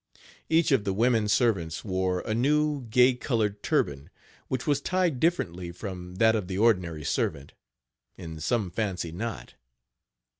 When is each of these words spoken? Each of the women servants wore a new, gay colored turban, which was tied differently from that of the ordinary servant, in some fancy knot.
Each 0.49 0.71
of 0.71 0.83
the 0.83 0.93
women 0.93 1.27
servants 1.27 1.85
wore 1.85 2.21
a 2.21 2.33
new, 2.33 2.87
gay 2.89 3.13
colored 3.13 3.61
turban, 3.61 4.09
which 4.47 4.65
was 4.65 4.81
tied 4.81 5.19
differently 5.19 5.71
from 5.71 6.15
that 6.15 6.35
of 6.35 6.47
the 6.47 6.57
ordinary 6.57 7.03
servant, 7.03 7.53
in 8.17 8.39
some 8.39 8.71
fancy 8.71 9.11
knot. 9.11 9.53